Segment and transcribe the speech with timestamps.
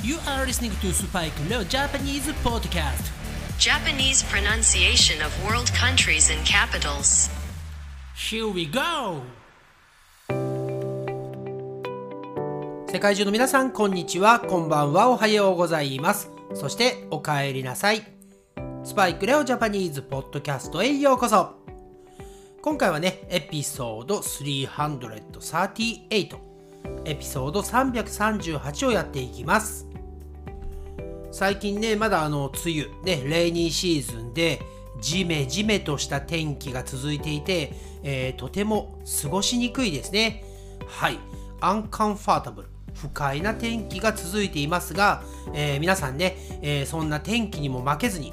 [0.00, 3.10] You are listening to Spike Leo Japanese Podcast.
[3.58, 7.28] Japanese pronunciation of world countries and capitals.
[8.14, 9.22] Here we go!
[12.86, 16.30] 世界中の皆さん、こんにちは、こんばんは、おはようございます。
[16.54, 18.06] そして、お帰りなさい。
[18.84, 21.56] スパイクレオジャパニーズポッドキャストへようこそ。
[22.62, 26.38] 今回はね、エピソード338、
[27.04, 29.87] エピソード338をやっていきます。
[31.30, 34.60] 最近ね、まだあの、梅雨、ね、レイニーシーズンで、
[35.00, 40.44] ジメジメとした天気が続いていて、えーとても過ごしにくいですね。
[40.86, 41.18] はい。
[41.60, 42.68] アンカンファータブル。
[42.94, 45.22] 不快な天気が続いていますが、
[45.54, 48.32] えー皆さんね、えーそんな天気にも負けずに、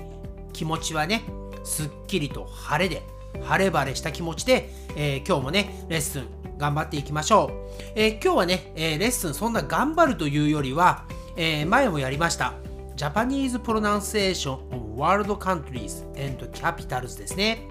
[0.54, 1.24] 気持ちはね、
[1.64, 3.04] すっきりと晴れで、
[3.44, 7.82] 晴れ晴れした気持ちで、えー今日もね、レッスン頑張っていきましょう。
[7.96, 12.54] えー今日はね、えーレッスンそんな頑張るというよりは、えー前もやりました。
[12.96, 17.68] Japanese Pronunciation of World Countries and Capitals ですね。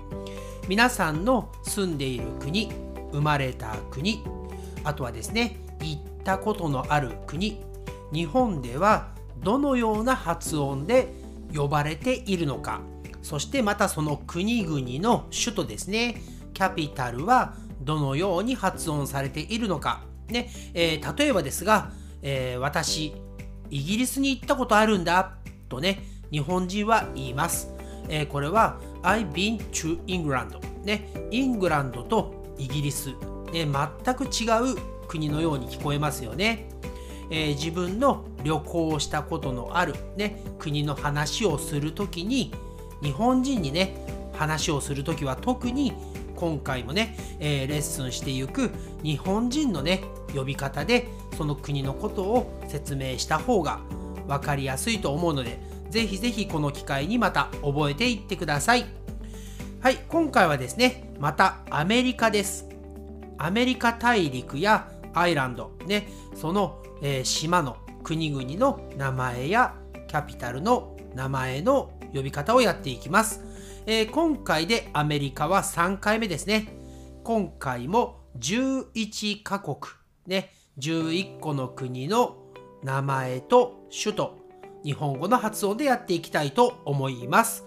[0.69, 2.71] 皆さんの住んでいる国、
[3.11, 4.23] 生まれた国、
[4.85, 7.63] あとはですね、行ったことのある国、
[8.13, 11.09] 日本ではどのような発音で
[11.55, 12.83] 呼ばれているのか、
[13.23, 16.21] そしてまたその国々の首都ですね、
[16.53, 23.15] キャピタルはどのように発音されているのか、ねえー例えばですが、えー私、
[23.71, 25.33] イギリスに行ったことあるんだ
[25.69, 27.73] とね、日本人は言います。
[28.09, 33.11] えーこれは I've been to England ね、イングランドとイギリス、
[33.53, 34.77] ね、全く違う
[35.09, 36.69] 国のように聞こえますよね。
[37.31, 42.53] えー自分の旅行をしたことのある、ね、国の話をするときに
[43.03, 43.97] 日本人にね
[44.35, 45.95] 話をするときは特に
[46.37, 48.71] 今回もね、えーレッスンしていく
[49.03, 53.81] 日本人のね呼び方でその国のことを説明した方が
[54.27, 55.59] 分かりやすいと思うので
[55.91, 58.87] ぜひぜひこの機会にまた覚えていってください
[59.81, 62.69] はい今回はですねまたアメリカです
[63.39, 69.75] アメリカ大陸やアイランド、ね、その、えー島の国々の名前や
[70.09, 73.43] キャピタルの名前の呼び方をやっていきます。
[73.87, 76.69] えー今回でアメリカは3回目ですね。
[77.23, 79.77] 今回も11カ国、
[80.27, 82.37] ね、11個の国の
[82.83, 84.39] 名前と首都、
[84.83, 87.65] 日本語の発音でやっていきたいと思います。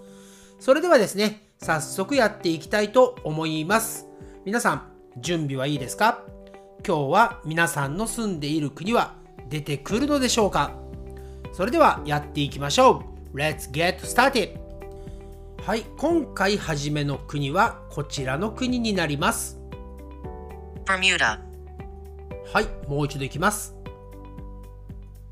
[0.58, 4.06] それではですね、早速やっていきたいと思います。
[4.44, 6.22] 皆さん、準備はいいですか？
[6.86, 9.14] 今日は皆さんの住んでいる国は
[9.48, 10.72] 出てくるのでしょうか？
[11.52, 13.02] それではやっていきましょ
[13.32, 13.36] う。
[13.36, 14.58] Let's get started!
[15.62, 19.58] はい、今回初めの国はこちらの国になります。
[20.84, 21.47] Bermuda.
[22.50, 23.74] はい、もう一度いきます。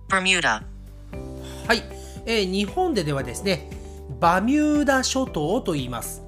[0.09, 0.63] Bermuda.
[1.67, 1.83] はい、
[2.27, 3.71] えー日本でではですね、
[4.21, 6.23] バミューダ諸島と言います。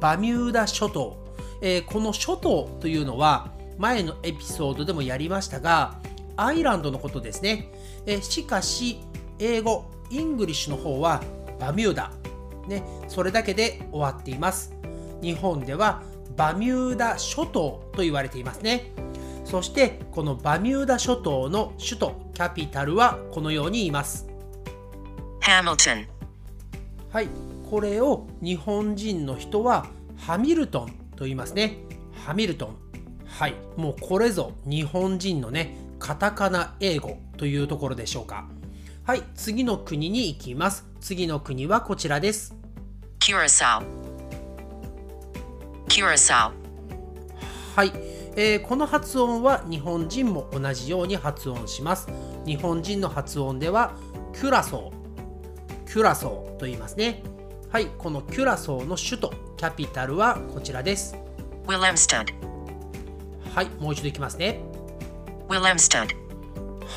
[0.00, 1.16] バミューダ諸島。
[1.62, 6.00] えーこの諸島というのは前のエピソードでもやりましたが、
[6.36, 7.70] island のことですね。
[8.04, 8.98] えーしかし、
[9.38, 11.22] 英語、 English の方は
[11.60, 12.10] Bermuda。
[12.66, 14.74] ね、それだけで終わっています。
[15.22, 16.02] 日本では
[16.36, 18.92] バミューダ諸島と言われていますね。
[19.48, 24.26] そしてこのバミューダ諸島の首都 capital はこのように言います。
[25.40, 26.06] Hamilton.
[27.10, 27.28] はい、
[27.70, 29.86] これを日本人の人は
[30.18, 31.78] ハミルトンと言いますね。
[32.26, 32.76] ハミルトン。
[33.26, 38.50] はい、もうこれぞ日本人のね、カタカナ英語というところでしょうか。
[39.04, 40.84] はい、次の国に行きます。
[41.00, 42.54] 次の国はこちらです。
[43.20, 43.82] Curacao.
[45.88, 46.52] Curacao.
[47.74, 48.07] はい、
[48.40, 52.06] えーこの発音は日本人も同じように発音します。
[52.46, 53.96] 日本人の発音では
[54.32, 57.24] キュラソー、キュラソーと言いますね。
[57.68, 61.16] はい、このキュラソーの首都、 capital はこちらです。
[61.66, 62.26] Willemstad.
[63.52, 64.60] はい、もう一度いきますね。
[65.48, 66.06] Willemstad.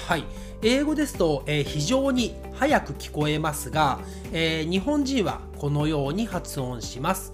[0.08, 0.24] はい、
[0.62, 4.00] 英語ですと、えー非常に早く聞こえますが、
[4.32, 7.34] えー日本人はこのように発音します。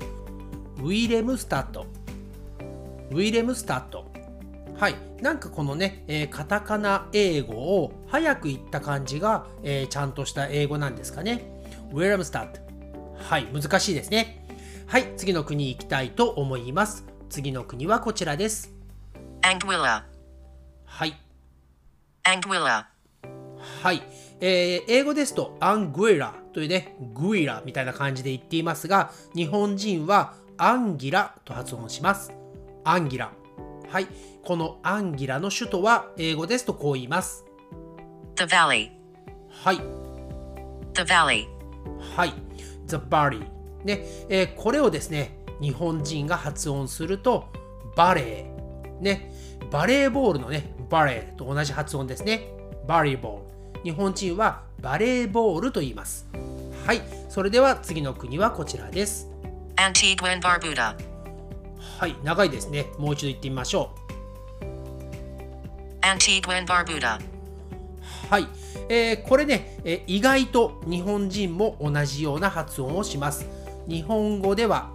[0.78, 1.86] ウィレムスタッド。
[3.10, 4.07] ウィレムスタッド。
[4.78, 11.50] はい、なんかこのね、えーカタカナ英語を早く言った感じが、えーちゃんとした英語なんですかね。
[11.92, 12.60] ウィレムスタッド。
[13.18, 14.46] はい、難しいですね。
[14.86, 17.06] はい、次の国行きたいと思います。
[17.30, 18.72] 次の国はこちらです。
[19.42, 20.04] Anguilla.
[20.86, 21.14] はい。
[22.24, 22.86] Anguilla.
[23.82, 24.04] はい、
[24.40, 32.32] えー英語ですとアングイラというね、グイラみたいな感じで言っていますが、日本人はアンギラと発音します。
[32.84, 33.32] アンギラ。
[33.90, 34.08] はい、
[34.44, 37.46] このアンギラの首都は英語ですとこう言います。
[38.36, 38.92] The Valley.
[39.50, 39.78] はい。
[40.94, 41.48] The valley.
[42.16, 42.34] はい。
[42.86, 43.46] The Valley
[43.86, 47.46] ね、えーこれをですね日本人が発音すると
[47.96, 49.02] バレー。
[49.02, 49.32] ね。
[49.72, 52.50] バレーボールのねバレーと同じ発音ですね。
[52.88, 53.84] バレーボール。
[53.84, 56.28] 日本人はバレーボールと言います。
[56.86, 57.02] はい。
[57.30, 59.30] それでは次の国はこちらです。
[59.78, 61.17] Antigua and Barbuda.
[62.00, 62.88] はい長いですね。
[62.98, 63.92] もう一度言ってみましょ
[66.02, 67.20] Antigua and Barbuda.
[67.20, 67.22] う
[68.30, 68.48] はい、
[68.90, 73.46] えーこれね、えー意外と日本人も同じような発音をします。
[73.88, 74.92] 日本語では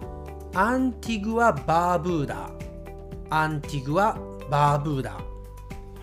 [0.53, 2.51] アンティグア・バーブーダ
[3.29, 4.17] アンティグア・
[4.49, 5.19] バーブーダ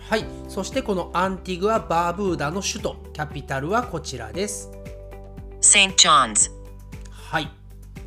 [0.09, 0.25] はい。
[0.49, 4.69] そしてこのアンティグア・バーブーダの首都キャピタルはこちらです。
[5.61, 5.93] St.
[5.95, 6.51] John's.
[7.09, 7.49] はい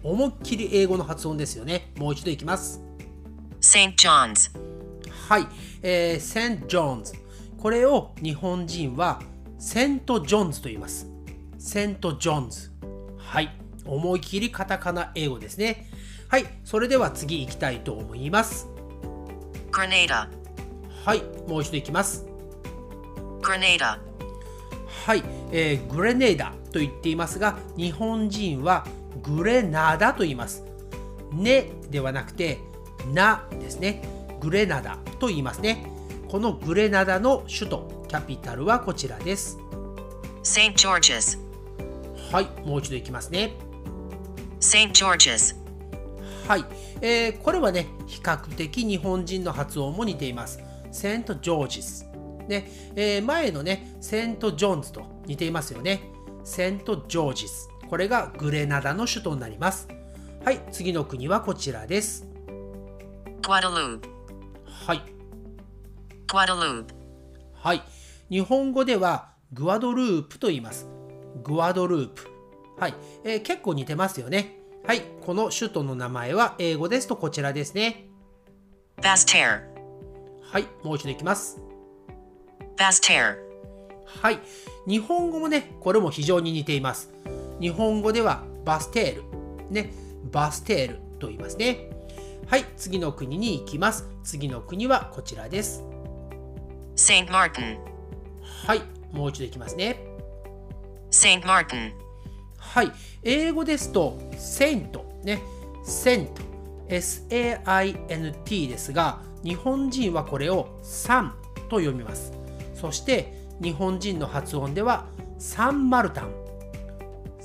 [0.04, 2.84] 思いっきり英語の発音ですよねもう一度いきます
[3.64, 3.94] St.
[3.96, 4.50] John's.
[5.26, 5.46] はい、
[5.82, 7.14] えー、セント・ジョーンズ。
[7.58, 9.22] これを日本人は
[9.58, 11.08] セント・ジョーンズと言います。
[11.58, 12.70] セント・ジョーンズ。
[13.16, 13.50] はい、
[13.86, 15.88] 思い切りカタカナ英語ですね。
[16.28, 18.68] はい、それでは次行きたいと思います。
[19.72, 20.28] Grenada.
[21.06, 22.26] はい、もう一度行きます。
[23.40, 23.98] Grenada.
[25.06, 25.22] はい、
[25.52, 28.86] えーグレネーダと言っていますが、日本人は
[29.24, 30.64] グレナダと言います。
[31.32, 32.58] ねではなくて、
[33.12, 34.02] なですね。
[34.40, 35.86] グレナダと言いますね。
[36.28, 39.58] このグレナダの首都、キャピタルはこちらです。
[40.42, 40.74] St.
[40.74, 41.38] George's.
[42.30, 43.52] はい、もう一度いきますね。
[44.60, 44.92] St.
[44.92, 45.56] George's.
[46.46, 46.64] はい、
[47.00, 50.60] えーこれはね、比較的日本人の発音も似ています。
[50.92, 52.06] セント・ジョージス。
[52.48, 56.10] ね、えー前のね、セント・ジョーンズと似ていますよね。
[56.44, 57.70] セント・ジョージス。
[57.88, 59.88] これがグレナダの首都になります。
[60.44, 62.26] はい、次の国はこちらです。
[64.64, 65.02] はい.
[67.54, 67.82] はい。
[68.30, 70.88] 日本語ではグアドループと言います。
[71.42, 72.28] グアドループ。
[72.78, 72.94] はい、
[73.24, 74.58] えー結構似てますよね。
[74.86, 78.06] はい、この首都の名前は英語ですとこちらですね。
[79.00, 79.60] Basse-Terre.
[80.42, 81.58] はい、もう一度いきます。
[82.76, 83.36] Basse-Terre.
[84.06, 84.40] はい。
[84.86, 87.10] 日本語もね、これも非常に似ています。
[87.60, 89.70] 日本語ではバステール。
[89.70, 89.92] ね、
[90.30, 91.90] バステールと言いますね。
[92.46, 94.08] はい、次の国に行きます。
[94.22, 95.82] 次の国はこちらです。
[96.96, 97.26] St.
[97.28, 97.78] Martin.
[98.66, 99.98] はい、もう一度いきますね。
[101.10, 101.42] St.
[101.42, 101.92] Martin.
[102.58, 102.92] はい、
[103.22, 105.42] 英語ですと、セイント、ね、
[105.84, 106.42] セント、
[106.88, 111.34] S-A-I-N-T ですが、日本人はこれをサン
[111.68, 112.32] と読みます。
[112.74, 115.06] そして、日本人の発音では、
[115.38, 116.34] サンマルタン、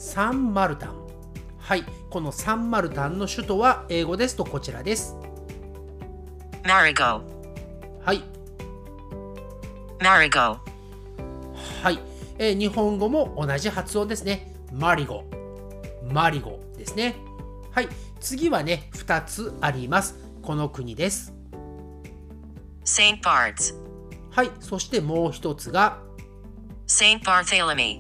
[0.02, 0.94] サンマルタン。
[1.58, 5.18] はい、このサンマルタンの首都は英語ですとこちらです。
[6.64, 7.22] Marigot.
[8.06, 8.24] はい、
[10.00, 10.58] Marigot.
[11.84, 12.00] はい、
[12.38, 14.56] えー日本語も同じ発音ですね。
[14.72, 15.26] マリゴ。
[16.10, 17.18] マリゴですね。
[17.72, 17.90] はい、
[18.22, 20.16] 次はね、2つあります。
[20.42, 21.34] この国です。
[22.86, 23.20] St.
[23.22, 23.76] Barts.
[24.32, 26.00] はい、そしてもう一つが、
[26.88, 27.20] St.
[27.22, 28.00] Barthélemy.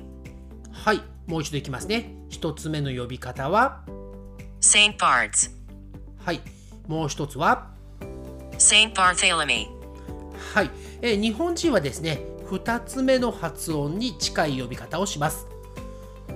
[0.72, 2.16] はい、もう一度いきますね。
[2.28, 3.84] 一つ目の呼び方は、
[4.62, 4.98] St.
[4.98, 5.52] Barts.
[6.18, 6.42] はい、
[6.88, 7.70] もう一つは、
[8.58, 8.92] St.
[8.96, 9.68] Barthélemy.
[10.56, 10.72] はい、
[11.04, 15.46] えー日本人はですね、二つ目の発音に近い呼び方をします。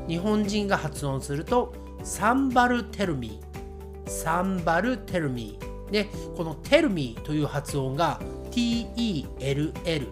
[0.07, 1.73] 日本人が発音すると、
[2.03, 5.91] サンバルテルミー、サンバルテルミー。
[5.91, 6.07] ね、
[6.37, 8.21] このテルミーという発音が
[8.51, 10.07] T-E-L-L、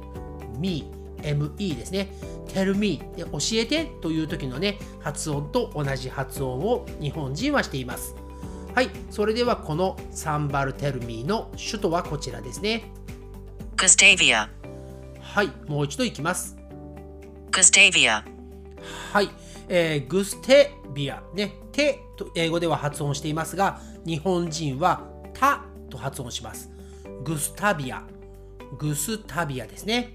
[0.57, 0.91] me、
[1.23, 2.11] me ですね。
[2.53, 8.15] Tell me で教えてという時のね、発音と同じ発音を日本人はしています。
[8.73, 12.91] はい、それではこのサンバルテルミーの首都はこちらですね。
[13.75, 14.47] Gustavia.
[15.19, 16.57] はい、もう一度いきます。
[17.51, 18.23] Gustavia.
[19.11, 19.29] はい、
[19.67, 26.69] えーグステビア、ね、テと英語では発音していますが、日本人はタと発音します。
[27.23, 28.03] グスタビア、
[28.77, 30.13] グスタビアですね。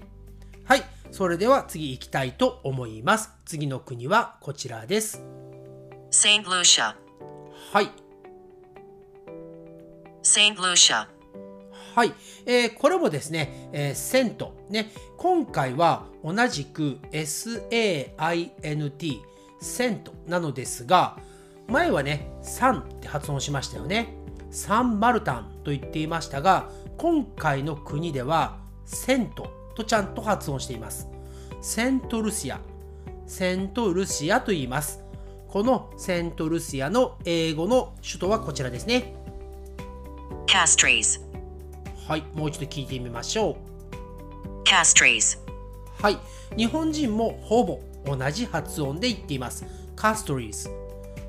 [0.65, 3.31] はい、それでは次行きたいと思います。
[3.45, 5.23] 次の国はこちらです。
[6.11, 6.43] St.
[6.47, 6.95] Lucia.
[7.71, 7.89] はい、
[10.23, 10.55] St.
[10.61, 11.07] Lucia.
[11.95, 12.13] はい、
[12.45, 18.17] えーこれもですね、えーセント、ね、今回は同じく SAINT、
[19.59, 21.17] セントなのですが、
[21.67, 24.15] 前はね、サンって発音しましたよね。
[24.51, 31.07] サンマルタンと言っていましたが、今回の国ではセントとちゃんと発音しています。
[31.61, 32.59] セントルシア、
[33.27, 35.03] セントルシアと言います。
[35.47, 39.13] このセントルシアの英語の首都はこちらですね。
[40.47, 41.21] Castries.
[42.07, 44.63] はい、もう一度聞いてみましょう。
[44.67, 45.37] Castries.
[46.01, 46.17] はい、
[46.57, 49.63] 日本人もほぼ同じ発音で言っています。
[49.95, 50.69] カストリーズ。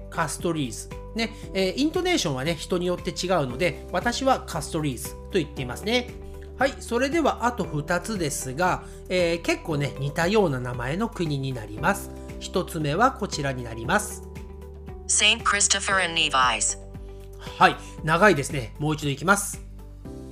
[0.08, 0.88] カストリーズ。
[1.14, 6.27] ね、えー、イントネーションはね、人によって違うので、私はカストリーズと言っていますね。
[6.58, 12.10] はい、それではあと2つですが、えー、結構ね、似たような名前の国になります。
[12.40, 14.24] 1つ目はこちらになります。
[15.06, 16.76] Saint Christopher and Nevis
[17.38, 18.74] はい、長いですね。
[18.80, 19.64] もう一度いきます。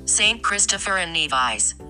[0.05, 1.81] Saint Christopher and Nevis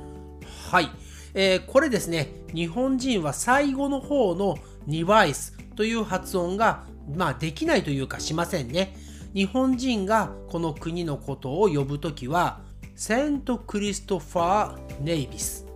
[0.70, 0.90] はい、
[1.32, 6.84] えー、これですね、日本人は最後の方のニバイスという発音が、
[7.16, 8.94] まあ、できないというかしませんね。
[9.32, 12.65] 日本人がこの国のことを呼ぶときは、
[12.98, 15.66] セントクリストファー・ネイビス。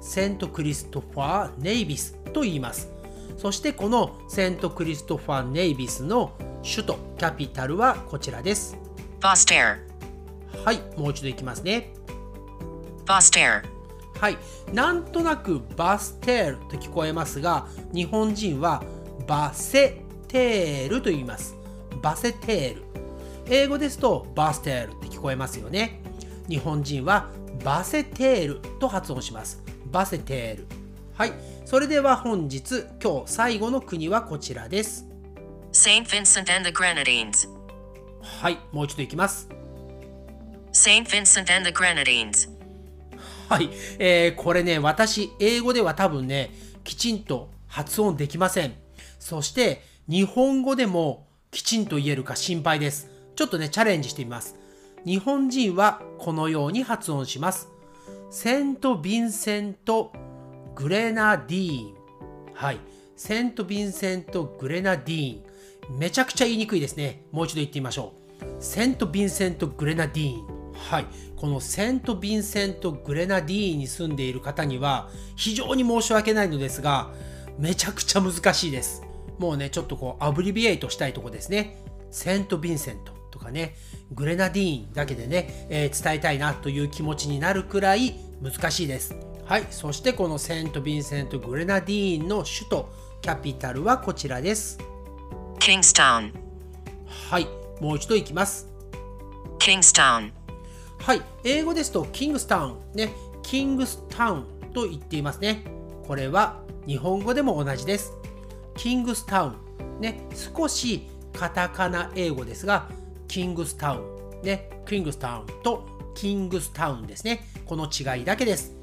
[0.00, 2.92] セントクリストファー・ネイビスと言います。
[3.36, 6.30] そしてこのセントクリストファー・ネイビスの
[6.62, 8.78] 首都、 capital はこちらです。
[9.20, 9.60] Basseterre。
[10.64, 11.92] はい、もう一度いきますね。
[13.04, 13.64] Basseterre。
[14.20, 14.38] はい、
[14.72, 18.84] なんとなくバステールと聞こえますが、日本人は
[19.26, 21.56] バセテールと言います。
[22.00, 22.84] バセテール。
[23.48, 25.99] 英語ですとバステールって聞こえますよね。
[26.50, 27.30] 日本人は
[27.64, 29.62] バセテールと発音します。
[29.86, 30.66] バセテール。
[31.14, 31.32] はい。
[31.64, 35.06] それでは本日、今日最後の国はこちらです。
[35.70, 37.48] Saint Vincent and the Grenadines
[38.20, 39.48] はい、もう一度いきます。
[40.72, 42.50] Saint Vincent and the Grenadines
[43.48, 46.50] はい、えー、これね、私、英語では多分ね、
[46.82, 48.74] きちんと発音できません。
[49.20, 53.08] そして、日本語でもきちんと言えるか心配です。
[53.36, 54.56] ちょっとね、チャレンジしてみます。
[55.04, 57.70] 日本人はこのように発音します。
[58.30, 60.12] セント・ヴィンセント・
[60.74, 61.94] グレナディーン。
[62.54, 62.78] はい。
[63.16, 65.98] セント・ヴィンセント・グレナディーン。
[65.98, 67.24] めちゃくちゃ言いにくいですね。
[67.32, 68.62] もう一度言ってみましょう。
[68.62, 70.72] セント・ヴィンセント・グレナディーン。
[70.74, 71.06] はい。
[71.36, 77.10] このセント・ヴィンセント・グレナディーンに住んでいる方には非常に申し訳ないのですが、
[77.58, 79.02] めちゃくちゃ難しいです。
[79.38, 81.82] もうね、ちょっとこう、アブリビエイトしたいとこですね。
[82.10, 83.19] セント・ヴィンセント
[83.50, 83.74] かね、
[84.12, 89.16] グレナディーンだけでね、えー、伝えたいなという気持ちになるくらい難しいです。
[89.44, 89.66] はい。
[89.70, 94.78] そしてこのセント・ヴィンセント・グレナディーンの首都、キャピタルはこちらです。
[95.58, 96.32] Kingstown
[97.28, 97.46] はい、
[97.80, 98.68] もう一度いきます。
[99.58, 100.30] Kingstown
[100.98, 105.64] はい、英語ですとキングスタウン、ね、キングスタウンと言っていますね。
[106.06, 108.12] これは日本語でも同じです。
[108.76, 109.56] キングスタウ
[109.98, 112.88] ン、ね、少しカタカナ英語ですが、
[113.30, 114.00] キングスタウ
[114.42, 117.46] ン、ね、キングスタウンとキングスタウンですね。
[117.64, 118.74] この違いだけです。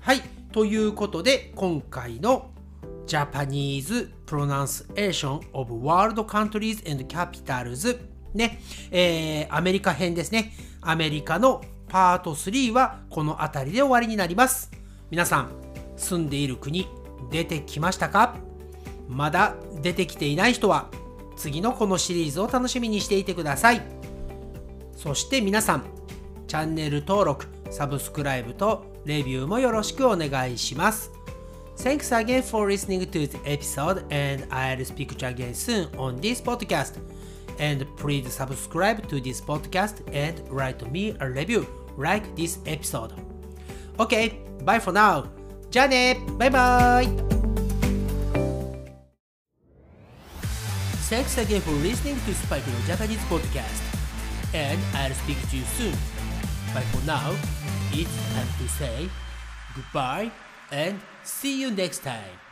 [0.00, 2.52] はい、ということで今回の
[3.06, 8.00] Japanese Pronunciation of World Countries and Capitals
[8.32, 10.54] ね、えー、アメリカ編ですね。
[10.80, 14.70] アメリカのパート3はこの辺りで終わりになります。
[15.10, 15.50] 皆さん、
[15.98, 16.88] 住んでいる国、
[17.30, 18.36] 出てきましたか？
[19.06, 20.88] まだ出てきていない人は、
[21.42, 23.82] 次のこのシリーズを楽しみにしていてください。
[24.96, 25.84] そして皆さん、
[26.46, 31.10] チャンネル登録、サブスクライブとレビューもよろしくお願いします。
[31.78, 36.40] Thanks again for listening to the episode, and I'll speak to you again soon on this
[36.40, 37.00] podcast.
[37.58, 41.66] And please subscribe to this podcast and write me a review
[41.98, 43.14] like this episode.
[43.98, 45.24] Okay, bye for now.
[45.72, 47.31] じゃあねバイバイ
[51.12, 53.84] Thanks again for listening to Spike no Japanese podcast.
[54.56, 55.92] And I'll speak to you soon.
[56.72, 57.36] But for now,
[57.92, 59.10] it's time to say
[59.76, 60.32] goodbye
[60.72, 62.51] and See you next time.